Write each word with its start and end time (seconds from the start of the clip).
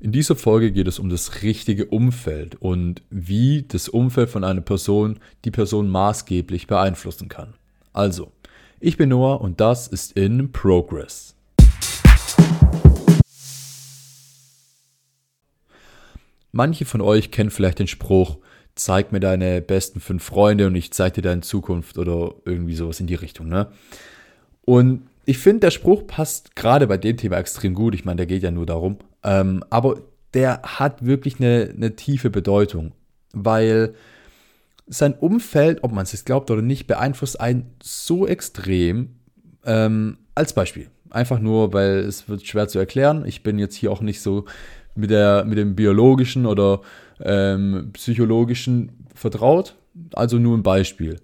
In 0.00 0.10
dieser 0.12 0.34
Folge 0.34 0.72
geht 0.72 0.88
es 0.88 0.98
um 0.98 1.08
das 1.08 1.42
richtige 1.42 1.86
Umfeld 1.86 2.56
und 2.56 3.02
wie 3.10 3.62
das 3.62 3.88
Umfeld 3.88 4.28
von 4.28 4.42
einer 4.42 4.60
Person 4.60 5.20
die 5.44 5.50
Person 5.50 5.88
maßgeblich 5.88 6.66
beeinflussen 6.66 7.28
kann. 7.28 7.54
Also, 7.92 8.32
ich 8.80 8.96
bin 8.96 9.10
Noah 9.10 9.40
und 9.40 9.60
das 9.60 9.86
ist 9.86 10.12
in 10.12 10.50
Progress. 10.50 11.36
Manche 16.50 16.84
von 16.84 17.00
euch 17.00 17.30
kennen 17.30 17.50
vielleicht 17.50 17.78
den 17.78 17.86
Spruch, 17.86 18.38
zeig 18.74 19.12
mir 19.12 19.20
deine 19.20 19.60
besten 19.60 20.00
fünf 20.00 20.24
Freunde 20.24 20.66
und 20.66 20.74
ich 20.74 20.92
zeig 20.92 21.14
dir 21.14 21.22
deine 21.22 21.42
Zukunft 21.42 21.98
oder 21.98 22.34
irgendwie 22.44 22.74
sowas 22.74 23.00
in 23.00 23.06
die 23.06 23.14
Richtung, 23.14 23.48
ne? 23.48 23.68
Und 24.62 25.06
ich 25.24 25.38
finde, 25.38 25.60
der 25.60 25.70
Spruch 25.70 26.06
passt 26.06 26.56
gerade 26.56 26.86
bei 26.86 26.98
dem 26.98 27.16
Thema 27.16 27.38
extrem 27.38 27.74
gut. 27.74 27.94
Ich 27.94 28.04
meine, 28.04 28.16
der 28.16 28.26
geht 28.26 28.42
ja 28.42 28.50
nur 28.50 28.66
darum. 28.66 28.98
Ähm, 29.24 29.64
aber 29.70 29.96
der 30.34 30.62
hat 30.62 31.04
wirklich 31.04 31.40
eine, 31.40 31.72
eine 31.74 31.96
tiefe 31.96 32.30
Bedeutung, 32.30 32.92
weil 33.32 33.94
sein 34.86 35.14
Umfeld, 35.14 35.82
ob 35.82 35.92
man 35.92 36.02
es 36.02 36.12
jetzt 36.12 36.26
glaubt 36.26 36.50
oder 36.50 36.62
nicht, 36.62 36.86
beeinflusst 36.86 37.40
einen 37.40 37.70
so 37.82 38.26
extrem. 38.26 39.16
Ähm, 39.64 40.18
als 40.34 40.52
Beispiel. 40.52 40.88
Einfach 41.10 41.38
nur, 41.38 41.72
weil 41.72 41.98
es 42.00 42.28
wird 42.28 42.46
schwer 42.46 42.68
zu 42.68 42.78
erklären. 42.78 43.24
Ich 43.24 43.42
bin 43.42 43.58
jetzt 43.58 43.76
hier 43.76 43.92
auch 43.92 44.00
nicht 44.00 44.20
so 44.20 44.44
mit, 44.94 45.10
der, 45.10 45.44
mit 45.44 45.58
dem 45.58 45.76
biologischen 45.76 46.44
oder 46.44 46.80
ähm, 47.20 47.90
psychologischen 47.92 49.06
vertraut. 49.14 49.76
Also 50.12 50.38
nur 50.38 50.56
ein 50.56 50.62
Beispiel. 50.62 51.20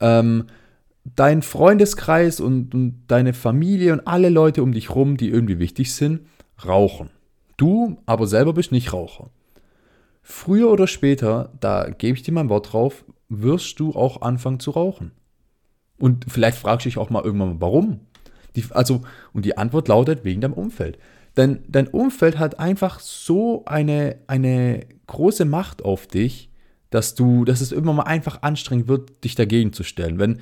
Ähm, 0.00 0.46
dein 1.04 1.42
Freundeskreis 1.42 2.40
und, 2.40 2.74
und 2.74 3.04
deine 3.06 3.32
Familie 3.32 3.92
und 3.92 4.06
alle 4.06 4.28
Leute 4.28 4.62
um 4.62 4.72
dich 4.72 4.94
rum, 4.94 5.16
die 5.16 5.28
irgendwie 5.28 5.58
wichtig 5.60 5.94
sind, 5.94 6.22
rauchen. 6.66 7.10
Du 7.62 7.96
aber 8.06 8.26
selber 8.26 8.54
bist 8.54 8.72
nicht 8.72 8.92
Raucher. 8.92 9.30
Früher 10.20 10.68
oder 10.68 10.88
später, 10.88 11.52
da 11.60 11.90
gebe 11.90 12.16
ich 12.16 12.24
dir 12.24 12.32
mein 12.32 12.48
Wort 12.48 12.72
drauf, 12.72 13.04
wirst 13.28 13.78
du 13.78 13.92
auch 13.92 14.20
anfangen 14.20 14.58
zu 14.58 14.72
rauchen. 14.72 15.12
Und 15.96 16.24
vielleicht 16.26 16.58
fragst 16.58 16.84
du 16.84 16.88
dich 16.88 16.98
auch 16.98 17.08
mal 17.08 17.22
irgendwann, 17.22 17.60
warum? 17.60 18.00
Die, 18.56 18.64
also, 18.70 19.02
und 19.32 19.44
die 19.44 19.58
Antwort 19.58 19.86
lautet 19.86 20.24
wegen 20.24 20.40
deinem 20.40 20.54
Umfeld. 20.54 20.98
Denn 21.36 21.60
dein 21.68 21.86
Umfeld 21.86 22.36
hat 22.36 22.58
einfach 22.58 22.98
so 22.98 23.64
eine, 23.64 24.16
eine 24.26 24.84
große 25.06 25.44
Macht 25.44 25.84
auf 25.84 26.08
dich, 26.08 26.50
dass 26.90 27.14
du, 27.14 27.44
dass 27.44 27.60
es 27.60 27.70
immer 27.70 27.92
mal 27.92 28.02
einfach 28.02 28.42
anstrengend 28.42 28.88
wird, 28.88 29.22
dich 29.22 29.36
dagegen 29.36 29.72
zu 29.72 29.84
stellen. 29.84 30.18
Wenn 30.18 30.40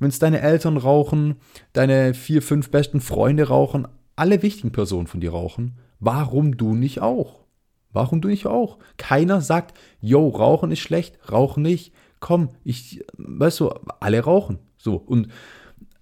es 0.00 0.18
deine 0.18 0.40
Eltern 0.40 0.78
rauchen, 0.78 1.36
deine 1.74 2.14
vier, 2.14 2.40
fünf 2.40 2.70
besten 2.70 3.02
Freunde 3.02 3.48
rauchen, 3.48 3.86
alle 4.16 4.42
wichtigen 4.42 4.72
Personen 4.72 5.06
von 5.06 5.20
dir 5.20 5.32
rauchen, 5.32 5.76
warum 6.02 6.56
du 6.56 6.74
nicht 6.74 7.00
auch? 7.00 7.44
Warum 7.92 8.20
du 8.20 8.28
nicht 8.28 8.46
auch? 8.46 8.78
Keiner 8.96 9.40
sagt, 9.40 9.78
yo, 10.00 10.28
rauchen 10.28 10.72
ist 10.72 10.80
schlecht, 10.80 11.18
rauchen 11.30 11.62
nicht. 11.62 11.94
Komm, 12.20 12.50
ich, 12.64 13.04
weißt 13.16 13.60
du, 13.60 13.70
alle 14.00 14.20
rauchen. 14.20 14.58
So. 14.78 14.96
Und 14.96 15.28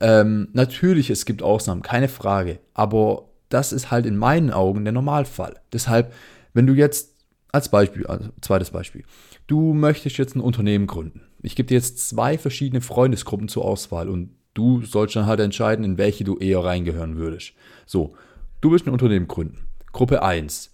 ähm, 0.00 0.48
natürlich, 0.52 1.10
es 1.10 1.26
gibt 1.26 1.42
Ausnahmen, 1.42 1.82
keine 1.82 2.08
Frage. 2.08 2.60
Aber 2.72 3.28
das 3.50 3.72
ist 3.72 3.90
halt 3.90 4.06
in 4.06 4.16
meinen 4.16 4.50
Augen 4.50 4.84
der 4.84 4.92
Normalfall. 4.92 5.60
Deshalb, 5.72 6.12
wenn 6.54 6.66
du 6.66 6.72
jetzt 6.72 7.14
als 7.52 7.68
Beispiel, 7.68 8.06
also 8.06 8.30
zweites 8.40 8.70
Beispiel, 8.70 9.04
du 9.48 9.74
möchtest 9.74 10.16
jetzt 10.16 10.34
ein 10.34 10.40
Unternehmen 10.40 10.86
gründen. 10.86 11.22
Ich 11.42 11.56
gebe 11.56 11.66
dir 11.66 11.74
jetzt 11.74 12.08
zwei 12.08 12.38
verschiedene 12.38 12.80
Freundesgruppen 12.80 13.48
zur 13.48 13.64
Auswahl 13.64 14.08
und 14.08 14.30
du 14.54 14.82
sollst 14.82 15.16
dann 15.16 15.26
halt 15.26 15.40
entscheiden, 15.40 15.84
in 15.84 15.98
welche 15.98 16.24
du 16.24 16.38
eher 16.38 16.64
reingehören 16.64 17.16
würdest. 17.16 17.52
So, 17.86 18.14
du 18.60 18.70
willst 18.70 18.86
ein 18.86 18.92
Unternehmen 18.92 19.28
gründen. 19.28 19.66
Gruppe 19.92 20.22
1 20.22 20.70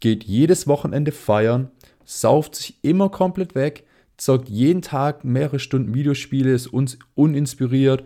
geht 0.00 0.24
jedes 0.24 0.66
Wochenende 0.66 1.12
feiern, 1.12 1.70
sauft 2.04 2.56
sich 2.56 2.78
immer 2.82 3.08
komplett 3.08 3.54
weg, 3.54 3.84
zockt 4.16 4.48
jeden 4.48 4.82
Tag 4.82 5.24
mehrere 5.24 5.58
Stunden 5.58 5.94
Videospiele, 5.94 6.52
ist 6.52 6.66
uns 6.66 6.98
uninspiriert, 7.14 8.04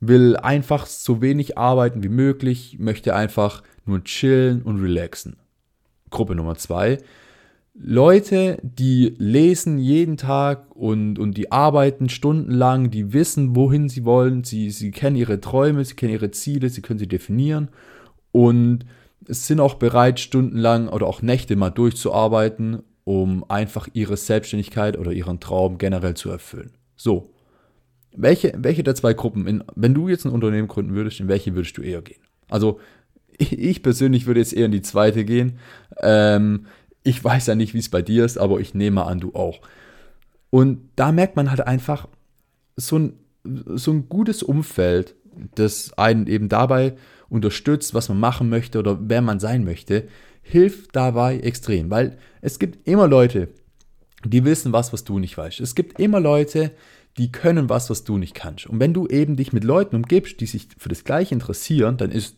will 0.00 0.36
einfach 0.36 0.86
so 0.86 1.22
wenig 1.22 1.56
arbeiten 1.56 2.02
wie 2.02 2.08
möglich, 2.08 2.76
möchte 2.78 3.14
einfach 3.14 3.62
nur 3.84 4.02
chillen 4.04 4.62
und 4.62 4.80
relaxen. 4.80 5.36
Gruppe 6.10 6.34
Nummer 6.34 6.56
zwei. 6.56 6.98
Leute, 7.78 8.58
die 8.62 9.14
lesen 9.18 9.78
jeden 9.78 10.16
Tag 10.16 10.74
und, 10.74 11.18
und 11.18 11.36
die 11.36 11.52
arbeiten 11.52 12.08
stundenlang, 12.08 12.90
die 12.90 13.12
wissen, 13.12 13.54
wohin 13.54 13.88
sie 13.88 14.04
wollen, 14.04 14.44
sie, 14.44 14.70
sie 14.70 14.90
kennen 14.90 15.16
ihre 15.16 15.40
Träume, 15.40 15.84
sie 15.84 15.94
kennen 15.94 16.14
ihre 16.14 16.30
Ziele, 16.30 16.70
sie 16.70 16.80
können 16.80 16.98
sie 16.98 17.08
definieren 17.08 17.68
und 18.32 18.86
sind 19.28 19.60
auch 19.60 19.74
bereit, 19.74 20.20
stundenlang 20.20 20.88
oder 20.88 21.06
auch 21.06 21.22
Nächte 21.22 21.56
mal 21.56 21.70
durchzuarbeiten, 21.70 22.82
um 23.04 23.48
einfach 23.48 23.88
ihre 23.92 24.16
Selbstständigkeit 24.16 24.98
oder 24.98 25.12
ihren 25.12 25.40
Traum 25.40 25.78
generell 25.78 26.14
zu 26.14 26.30
erfüllen. 26.30 26.72
So, 26.96 27.32
welche, 28.16 28.52
welche 28.56 28.82
der 28.82 28.94
zwei 28.94 29.14
Gruppen, 29.14 29.46
in, 29.46 29.64
wenn 29.74 29.94
du 29.94 30.08
jetzt 30.08 30.24
ein 30.24 30.32
Unternehmen 30.32 30.68
gründen 30.68 30.94
würdest, 30.94 31.20
in 31.20 31.28
welche 31.28 31.54
würdest 31.54 31.76
du 31.76 31.82
eher 31.82 32.02
gehen? 32.02 32.22
Also 32.48 32.80
ich 33.38 33.82
persönlich 33.82 34.26
würde 34.26 34.40
jetzt 34.40 34.54
eher 34.54 34.66
in 34.66 34.72
die 34.72 34.82
zweite 34.82 35.24
gehen. 35.24 35.58
Ähm, 36.00 36.66
ich 37.02 37.22
weiß 37.22 37.46
ja 37.46 37.54
nicht, 37.54 37.74
wie 37.74 37.78
es 37.78 37.88
bei 37.88 38.02
dir 38.02 38.24
ist, 38.24 38.38
aber 38.38 38.58
ich 38.58 38.74
nehme 38.74 39.04
an, 39.04 39.20
du 39.20 39.34
auch. 39.34 39.60
Und 40.50 40.88
da 40.96 41.12
merkt 41.12 41.36
man 41.36 41.50
halt 41.50 41.60
einfach 41.60 42.08
so 42.76 42.98
ein, 42.98 43.12
so 43.44 43.92
ein 43.92 44.08
gutes 44.08 44.42
Umfeld, 44.42 45.14
das 45.54 45.92
einen 45.98 46.26
eben 46.26 46.48
dabei 46.48 46.96
unterstützt, 47.28 47.94
was 47.94 48.08
man 48.08 48.20
machen 48.20 48.48
möchte 48.48 48.78
oder 48.78 48.98
wer 49.00 49.22
man 49.22 49.40
sein 49.40 49.64
möchte, 49.64 50.08
hilft 50.42 50.94
dabei 50.94 51.38
extrem, 51.38 51.90
weil 51.90 52.18
es 52.40 52.58
gibt 52.58 52.86
immer 52.86 53.08
Leute, 53.08 53.48
die 54.24 54.44
wissen 54.44 54.72
was, 54.72 54.92
was 54.92 55.04
du 55.04 55.18
nicht 55.18 55.36
weißt. 55.36 55.60
Es 55.60 55.74
gibt 55.74 56.00
immer 56.00 56.20
Leute, 56.20 56.72
die 57.18 57.32
können 57.32 57.68
was, 57.68 57.90
was 57.90 58.04
du 58.04 58.18
nicht 58.18 58.34
kannst. 58.34 58.66
Und 58.66 58.80
wenn 58.80 58.92
du 58.92 59.06
eben 59.06 59.36
dich 59.36 59.52
mit 59.52 59.64
Leuten 59.64 59.96
umgibst, 59.96 60.40
die 60.40 60.46
sich 60.46 60.68
für 60.78 60.88
das 60.88 61.04
Gleiche 61.04 61.34
interessieren, 61.34 61.96
dann 61.96 62.10
ist 62.10 62.36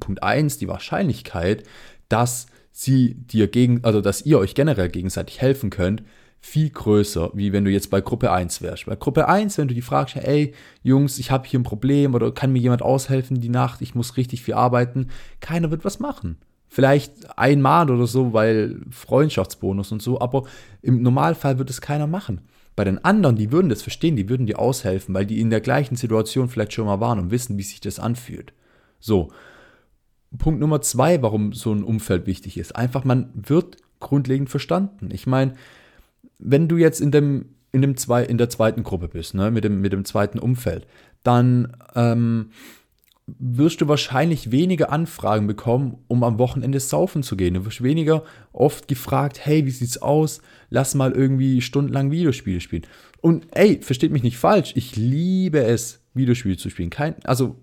Punkt 0.00 0.22
1 0.22 0.58
die 0.58 0.68
Wahrscheinlichkeit, 0.68 1.64
dass 2.08 2.46
sie 2.70 3.14
dir 3.14 3.48
gegen, 3.48 3.82
also 3.84 4.00
dass 4.00 4.24
ihr 4.24 4.38
euch 4.38 4.54
generell 4.54 4.88
gegenseitig 4.88 5.40
helfen 5.40 5.70
könnt, 5.70 6.02
viel 6.40 6.70
größer, 6.70 7.30
wie 7.34 7.52
wenn 7.52 7.64
du 7.64 7.70
jetzt 7.70 7.90
bei 7.90 8.00
Gruppe 8.00 8.30
1 8.30 8.62
wärst. 8.62 8.86
Bei 8.86 8.96
Gruppe 8.96 9.28
1, 9.28 9.58
wenn 9.58 9.68
du 9.68 9.74
die 9.74 9.82
fragst, 9.82 10.16
ey, 10.16 10.54
Jungs, 10.82 11.18
ich 11.18 11.30
habe 11.30 11.46
hier 11.46 11.58
ein 11.58 11.64
Problem 11.64 12.14
oder 12.14 12.32
kann 12.32 12.52
mir 12.52 12.60
jemand 12.60 12.82
aushelfen 12.82 13.40
die 13.40 13.48
Nacht, 13.48 13.82
ich 13.82 13.94
muss 13.94 14.16
richtig 14.16 14.42
viel 14.42 14.54
arbeiten, 14.54 15.08
keiner 15.40 15.70
wird 15.70 15.84
was 15.84 15.98
machen. 15.98 16.38
Vielleicht 16.68 17.38
einmal 17.38 17.90
oder 17.90 18.06
so, 18.06 18.32
weil 18.32 18.80
Freundschaftsbonus 18.90 19.90
und 19.90 20.02
so, 20.02 20.20
aber 20.20 20.44
im 20.82 21.02
Normalfall 21.02 21.58
wird 21.58 21.70
es 21.70 21.80
keiner 21.80 22.06
machen. 22.06 22.42
Bei 22.76 22.84
den 22.84 23.04
anderen, 23.04 23.34
die 23.36 23.50
würden 23.50 23.70
das 23.70 23.82
verstehen, 23.82 24.14
die 24.14 24.28
würden 24.28 24.46
dir 24.46 24.60
aushelfen, 24.60 25.14
weil 25.14 25.26
die 25.26 25.40
in 25.40 25.50
der 25.50 25.60
gleichen 25.60 25.96
Situation 25.96 26.48
vielleicht 26.48 26.72
schon 26.72 26.86
mal 26.86 27.00
waren 27.00 27.18
und 27.18 27.30
wissen, 27.32 27.58
wie 27.58 27.62
sich 27.62 27.80
das 27.80 27.98
anfühlt. 27.98 28.52
So. 29.00 29.32
Punkt 30.36 30.60
Nummer 30.60 30.80
zwei, 30.82 31.20
warum 31.22 31.54
so 31.54 31.72
ein 31.72 31.82
Umfeld 31.82 32.26
wichtig 32.26 32.58
ist. 32.58 32.76
Einfach, 32.76 33.02
man 33.02 33.30
wird 33.34 33.78
grundlegend 33.98 34.50
verstanden. 34.50 35.08
Ich 35.10 35.26
meine, 35.26 35.54
wenn 36.38 36.68
du 36.68 36.76
jetzt 36.76 37.00
in 37.00 37.10
dem, 37.10 37.46
in 37.72 37.82
dem 37.82 37.96
zwei, 37.96 38.24
in 38.24 38.38
der 38.38 38.48
zweiten 38.48 38.82
Gruppe 38.82 39.08
bist, 39.08 39.34
ne, 39.34 39.50
mit 39.50 39.64
dem, 39.64 39.80
mit 39.80 39.92
dem 39.92 40.04
zweiten 40.04 40.38
Umfeld, 40.38 40.86
dann 41.22 41.76
ähm, 41.94 42.50
wirst 43.26 43.80
du 43.80 43.88
wahrscheinlich 43.88 44.50
weniger 44.50 44.90
Anfragen 44.90 45.46
bekommen, 45.46 45.98
um 46.06 46.24
am 46.24 46.38
Wochenende 46.38 46.80
saufen 46.80 47.22
zu 47.22 47.36
gehen. 47.36 47.54
Du 47.54 47.66
wirst 47.66 47.82
weniger 47.82 48.24
oft 48.52 48.88
gefragt, 48.88 49.44
hey, 49.44 49.66
wie 49.66 49.70
sieht's 49.70 50.00
aus? 50.00 50.40
Lass 50.70 50.94
mal 50.94 51.12
irgendwie 51.12 51.60
stundenlang 51.60 52.10
Videospiele 52.10 52.60
spielen. 52.60 52.86
Und 53.20 53.46
ey, 53.50 53.80
versteht 53.82 54.12
mich 54.12 54.22
nicht 54.22 54.38
falsch, 54.38 54.72
ich 54.76 54.96
liebe 54.96 55.62
es, 55.62 56.00
Videospiele 56.14 56.56
zu 56.56 56.70
spielen. 56.70 56.90
Kein, 56.90 57.16
also 57.24 57.56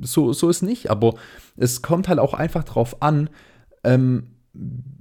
so, 0.00 0.32
so 0.32 0.48
ist 0.48 0.62
nicht, 0.62 0.90
aber 0.90 1.14
es 1.56 1.82
kommt 1.82 2.08
halt 2.08 2.18
auch 2.18 2.34
einfach 2.34 2.64
drauf 2.64 3.02
an, 3.02 3.28
ähm, 3.82 4.33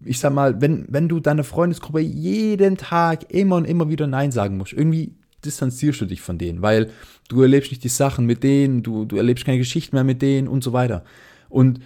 ich 0.05 0.19
sag 0.19 0.33
mal, 0.33 0.61
wenn, 0.61 0.85
wenn 0.89 1.07
du 1.07 1.19
deine 1.19 1.43
Freundesgruppe 1.43 1.99
jeden 1.99 2.77
Tag 2.77 3.31
immer 3.31 3.55
und 3.55 3.65
immer 3.65 3.89
wieder 3.89 4.07
Nein 4.07 4.31
sagen 4.31 4.57
musst, 4.57 4.73
irgendwie 4.73 5.15
distanzierst 5.45 6.01
du 6.01 6.05
dich 6.05 6.21
von 6.21 6.37
denen, 6.37 6.61
weil 6.61 6.89
du 7.27 7.41
erlebst 7.41 7.71
nicht 7.71 7.83
die 7.83 7.89
Sachen 7.89 8.25
mit 8.25 8.43
denen, 8.43 8.83
du, 8.83 9.05
du 9.05 9.17
erlebst 9.17 9.45
keine 9.45 9.57
Geschichten 9.57 9.95
mehr 9.95 10.03
mit 10.03 10.21
denen 10.21 10.47
und 10.47 10.63
so 10.63 10.73
weiter. 10.73 11.03
Und 11.49 11.79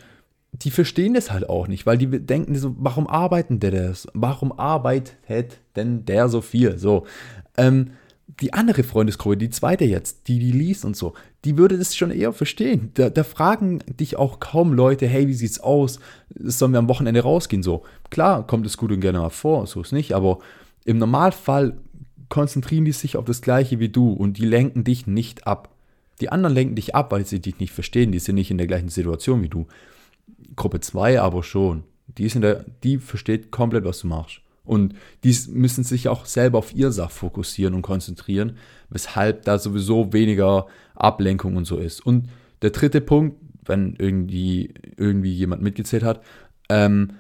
die 0.54 0.72
verstehen 0.72 1.14
das 1.14 1.32
halt 1.32 1.50
auch 1.50 1.68
nicht, 1.68 1.86
weil 1.86 1.98
die 1.98 2.08
denken 2.08 2.56
so, 2.56 2.76
warum 2.80 3.08
arbeiten 3.08 3.60
der 3.60 3.72
das? 3.72 4.08
Warum 4.14 4.58
arbeitet 4.58 5.60
denn 5.76 6.06
der 6.06 6.30
so 6.30 6.42
viel? 6.42 6.78
So, 6.78 7.06
ähm, 7.58 7.92
die 8.28 8.54
andere 8.54 8.84
Freundesgruppe, 8.84 9.38
die 9.38 9.50
zweite 9.50 9.86
jetzt, 9.86 10.28
die 10.28 10.38
die 10.38 10.52
liest 10.52 10.86
und 10.86 10.98
so, 10.98 11.14
die 11.46 11.58
würde 11.58 11.78
das 11.78 11.96
schon 11.96 12.12
eher 12.12 12.34
verstehen. 12.34 12.92
Da, 12.96 13.10
da, 13.10 13.24
fragen 13.24 13.80
dich 13.88 14.18
auch 14.18 14.40
kaum 14.40 14.74
Leute, 14.74 15.08
hey, 15.08 15.28
wie 15.28 15.34
sieht's 15.34 15.60
aus? 15.60 16.00
Sollen 16.36 16.74
wir 16.74 16.80
am 16.80 16.90
Wochenende 16.90 17.22
rausgehen? 17.22 17.64
So, 17.64 17.84
klar, 18.10 18.46
kommt 18.46 18.66
es 18.66 18.78
gut 18.78 18.92
und 18.92 19.00
gerne 19.00 19.20
mal 19.20 19.30
vor, 19.30 19.66
so 19.66 19.82
ist 19.82 19.94
nicht, 19.94 20.14
aber 20.14 20.40
im 20.84 20.98
Normalfall 20.98 21.78
konzentrieren 22.30 22.86
die 22.86 22.92
sich 22.92 23.16
auf 23.16 23.26
das 23.26 23.42
Gleiche 23.42 23.80
wie 23.80 23.90
du 23.90 24.12
und 24.12 24.38
die 24.38 24.46
lenken 24.46 24.84
dich 24.84 25.08
nicht 25.08 25.48
ab. 25.48 25.70
Die 26.20 26.30
anderen 26.30 26.56
lenken 26.56 26.76
dich 26.76 26.96
ab, 26.96 27.12
weil 27.12 27.26
sie 27.26 27.40
dich 27.40 27.60
nicht 27.60 27.72
verstehen, 27.72 28.12
die 28.12 28.20
sind 28.20 28.36
nicht 28.36 28.52
in 28.52 28.58
der 28.58 28.68
gleichen 28.68 28.90
Situation 28.90 29.42
wie 29.42 29.50
du. 29.50 29.68
Gruppe 30.56 30.82
2 30.82 31.22
aber 31.22 31.44
schon. 31.44 31.84
Die, 32.18 32.26
ist 32.26 32.36
in 32.36 32.42
der, 32.42 32.66
die 32.84 32.98
versteht 32.98 33.52
komplett, 33.52 33.86
was 33.86 34.00
du 34.00 34.08
machst. 34.08 34.42
Und 34.68 34.94
die 35.24 35.36
müssen 35.50 35.84
sich 35.84 36.10
auch 36.10 36.26
selber 36.26 36.60
auf 36.60 36.74
ihr 36.74 36.92
Sach 36.92 37.12
fokussieren 37.12 37.74
und 37.74 37.82
konzentrieren, 37.82 38.58
weshalb 38.90 39.44
da 39.44 39.58
sowieso 39.58 40.14
weniger 40.14 40.68
Ablenkung 40.96 41.56
und 41.56 41.66
so 41.66 41.78
ist. 41.78 42.06
Und 42.06 42.30
der 42.62 42.72
dritte 42.72 43.02
Punkt, 43.02 43.38
wenn 43.66 43.96
irgendwie, 43.98 44.74
irgendwie 44.98 45.34
jemand 45.34 45.62
mitgezählt 45.62 46.04
hat, 46.04 46.22
ähm, 46.70 47.14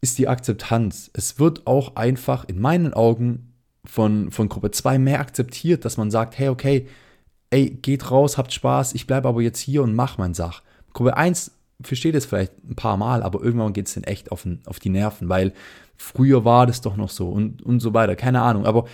ist 0.00 0.18
die 0.18 0.28
Akzeptanz. 0.28 1.10
Es 1.12 1.38
wird 1.38 1.66
auch 1.66 1.96
einfach 1.96 2.44
in 2.48 2.60
meinen 2.60 2.94
Augen 2.94 3.52
von, 3.84 4.30
von 4.30 4.48
Gruppe 4.48 4.70
2 4.70 4.98
mehr 4.98 5.20
akzeptiert, 5.20 5.84
dass 5.84 5.96
man 5.96 6.10
sagt, 6.10 6.38
hey, 6.38 6.48
okay, 6.48 6.86
ey, 7.50 7.70
geht 7.70 8.10
raus, 8.10 8.38
habt 8.38 8.52
Spaß, 8.52 8.94
ich 8.94 9.06
bleibe 9.06 9.28
aber 9.28 9.42
jetzt 9.42 9.58
hier 9.58 9.82
und 9.82 9.94
mach 9.94 10.18
mein 10.18 10.34
Sach. 10.34 10.62
Gruppe 10.92 11.16
1 11.16 11.52
versteht 11.82 12.14
es 12.14 12.26
vielleicht 12.26 12.52
ein 12.68 12.76
paar 12.76 12.96
Mal, 12.96 13.22
aber 13.22 13.42
irgendwann 13.42 13.72
geht 13.72 13.88
es 13.88 13.94
dann 13.94 14.04
echt 14.04 14.32
auf, 14.32 14.46
auf 14.66 14.78
die 14.78 14.90
Nerven, 14.90 15.28
weil 15.28 15.52
früher 15.96 16.44
war 16.44 16.66
das 16.66 16.80
doch 16.80 16.96
noch 16.96 17.10
so 17.10 17.28
und, 17.28 17.62
und 17.62 17.80
so 17.80 17.94
weiter. 17.94 18.16
Keine 18.16 18.42
Ahnung, 18.42 18.66
aber 18.66 18.84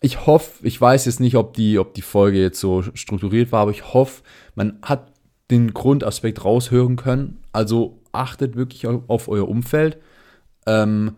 ich 0.00 0.26
hoffe, 0.26 0.66
ich 0.66 0.80
weiß 0.80 1.04
jetzt 1.04 1.20
nicht, 1.20 1.36
ob 1.36 1.54
die, 1.54 1.78
ob 1.78 1.94
die 1.94 2.02
Folge 2.02 2.40
jetzt 2.40 2.60
so 2.60 2.82
strukturiert 2.94 3.52
war, 3.52 3.62
aber 3.62 3.70
ich 3.70 3.92
hoffe, 3.92 4.22
man 4.54 4.78
hat 4.82 5.12
den 5.50 5.74
Grundaspekt 5.74 6.44
raushören 6.44 6.96
können. 6.96 7.38
Also 7.52 8.00
achtet 8.12 8.56
wirklich 8.56 8.86
auf 8.86 9.28
euer 9.28 9.48
Umfeld, 9.48 9.98
ähm, 10.66 11.16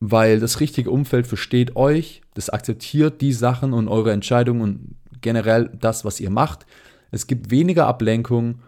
weil 0.00 0.40
das 0.40 0.60
richtige 0.60 0.90
Umfeld 0.90 1.26
versteht 1.26 1.76
euch, 1.76 2.22
das 2.34 2.50
akzeptiert 2.50 3.20
die 3.20 3.32
Sachen 3.32 3.72
und 3.72 3.88
eure 3.88 4.12
Entscheidungen 4.12 4.60
und 4.60 4.96
generell 5.20 5.70
das, 5.78 6.04
was 6.04 6.20
ihr 6.20 6.30
macht. 6.30 6.66
Es 7.10 7.26
gibt 7.26 7.50
weniger 7.50 7.86
Ablenkung 7.86 8.60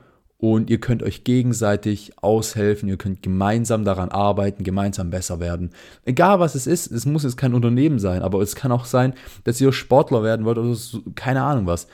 und 0.45 0.69
ihr 0.69 0.79
könnt 0.79 1.03
euch 1.03 1.25
gegenseitig 1.25 2.13
aushelfen, 2.21 2.87
ihr 2.87 2.99
könnt 2.99 3.23
gemeinsam 3.23 3.83
daran 3.83 4.11
arbeiten, 4.11 4.63
gemeinsam 4.63 5.09
besser 5.09 5.41
werden. 5.41 5.71
Egal 6.05 6.39
was 6.39 6.55
es 6.55 6.67
ist, 6.67 6.93
es 6.93 7.07
muss 7.07 7.23
jetzt 7.23 7.39
kein 7.39 7.55
Unternehmen 7.55 7.99
sein, 7.99 8.21
aber 8.21 8.43
es 8.43 8.55
kann 8.55 8.71
auch 8.71 8.85
sein, 8.85 9.15
dass 9.45 9.59
ihr 9.63 9.73
Sportler 9.73 10.23
werden 10.23 10.45
wollt 10.45 10.59
oder 10.59 10.75
so, 10.75 11.03
keine 11.15 11.43
Ahnung 11.43 11.67
was. 11.67 11.87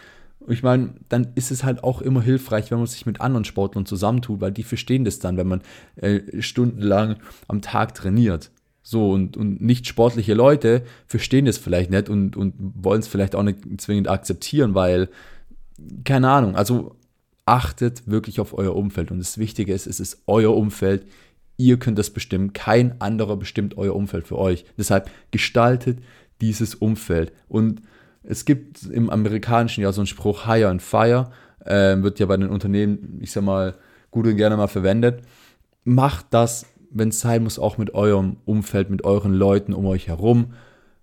Ich 0.48 0.64
meine, 0.64 0.94
dann 1.08 1.28
ist 1.36 1.52
es 1.52 1.62
halt 1.62 1.84
auch 1.84 2.02
immer 2.02 2.22
hilfreich, 2.22 2.72
wenn 2.72 2.78
man 2.78 2.88
sich 2.88 3.06
mit 3.06 3.20
anderen 3.20 3.44
Sportlern 3.44 3.86
zusammentut, 3.86 4.40
weil 4.40 4.50
die 4.50 4.64
verstehen 4.64 5.04
das 5.04 5.20
dann, 5.20 5.36
wenn 5.36 5.46
man 5.46 5.60
äh, 5.94 6.42
stundenlang 6.42 7.18
am 7.46 7.62
Tag 7.62 7.94
trainiert. 7.94 8.50
So, 8.82 9.12
und, 9.12 9.36
und 9.36 9.60
nicht 9.60 9.86
sportliche 9.86 10.34
Leute 10.34 10.82
verstehen 11.06 11.44
das 11.44 11.56
vielleicht 11.56 11.92
nicht 11.92 12.08
und, 12.08 12.36
und 12.36 12.54
wollen 12.58 12.98
es 12.98 13.06
vielleicht 13.06 13.36
auch 13.36 13.44
nicht 13.44 13.80
zwingend 13.80 14.08
akzeptieren, 14.08 14.74
weil, 14.74 15.08
keine 16.02 16.30
Ahnung, 16.30 16.56
also 16.56 16.96
achtet 17.46 18.06
wirklich 18.06 18.40
auf 18.40 18.56
euer 18.56 18.76
Umfeld. 18.76 19.10
Und 19.10 19.18
das 19.18 19.38
Wichtige 19.38 19.72
ist, 19.72 19.86
es 19.86 20.00
ist 20.00 20.22
euer 20.26 20.56
Umfeld. 20.56 21.06
Ihr 21.56 21.78
könnt 21.78 21.98
das 21.98 22.10
bestimmen. 22.10 22.52
Kein 22.52 23.00
anderer 23.00 23.36
bestimmt 23.36 23.76
euer 23.76 23.94
Umfeld 23.94 24.26
für 24.26 24.38
euch. 24.38 24.64
Deshalb 24.78 25.10
gestaltet 25.30 25.98
dieses 26.40 26.74
Umfeld. 26.74 27.32
Und 27.48 27.82
es 28.22 28.44
gibt 28.44 28.84
im 28.84 29.10
Amerikanischen 29.10 29.82
ja 29.82 29.92
so 29.92 30.00
einen 30.00 30.06
Spruch, 30.06 30.46
Hire 30.46 30.68
and 30.68 30.82
Fire, 30.82 31.30
äh, 31.64 31.96
wird 32.02 32.18
ja 32.18 32.26
bei 32.26 32.36
den 32.36 32.48
Unternehmen, 32.48 33.18
ich 33.20 33.32
sag 33.32 33.44
mal, 33.44 33.74
gut 34.10 34.26
und 34.26 34.36
gerne 34.36 34.56
mal 34.56 34.68
verwendet. 34.68 35.22
Macht 35.84 36.26
das, 36.30 36.66
wenn 36.90 37.08
es 37.08 37.20
sein 37.20 37.42
muss, 37.42 37.58
auch 37.58 37.78
mit 37.78 37.94
eurem 37.94 38.36
Umfeld, 38.44 38.90
mit 38.90 39.04
euren 39.04 39.34
Leuten 39.34 39.72
um 39.72 39.86
euch 39.86 40.08
herum. 40.08 40.52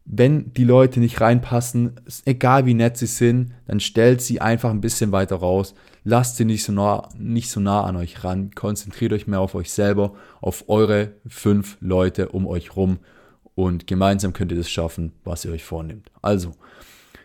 Wenn 0.09 0.53
die 0.53 0.63
Leute 0.63 1.01
nicht 1.01 1.19
reinpassen, 1.19 1.99
egal 2.23 2.65
wie 2.65 2.73
nett 2.73 2.95
sie 2.95 3.07
sind, 3.07 3.51
dann 3.65 3.81
stellt 3.81 4.21
sie 4.21 4.39
einfach 4.39 4.69
ein 4.69 4.79
bisschen 4.79 5.11
weiter 5.11 5.35
raus. 5.35 5.75
Lasst 6.05 6.37
sie 6.37 6.45
nicht 6.45 6.63
so 6.63 6.71
nah, 6.71 7.09
nicht 7.17 7.51
so 7.51 7.59
nah 7.59 7.83
an 7.83 7.97
euch 7.97 8.23
ran. 8.23 8.51
Konzentriert 8.55 9.11
euch 9.11 9.27
mehr 9.27 9.41
auf 9.41 9.53
euch 9.53 9.69
selber, 9.69 10.13
auf 10.39 10.69
eure 10.69 11.11
fünf 11.27 11.77
Leute 11.81 12.29
um 12.29 12.47
euch 12.47 12.77
rum. 12.77 12.99
Und 13.53 13.85
gemeinsam 13.85 14.31
könnt 14.31 14.51
ihr 14.53 14.57
das 14.57 14.69
schaffen, 14.69 15.11
was 15.25 15.43
ihr 15.43 15.51
euch 15.51 15.65
vornehmt. 15.65 16.09
Also, 16.21 16.53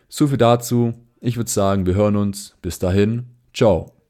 so 0.08 0.26
viel 0.26 0.38
dazu. 0.38 0.92
Ich 1.20 1.36
würde 1.36 1.50
sagen, 1.50 1.86
wir 1.86 1.94
hören 1.94 2.16
uns. 2.16 2.56
Bis 2.62 2.80
dahin. 2.80 3.26
Ciao. 3.54 4.01